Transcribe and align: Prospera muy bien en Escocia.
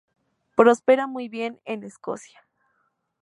Prospera 0.55 1.05
muy 1.05 1.29
bien 1.29 1.59
en 1.63 1.83
Escocia. 1.83 2.39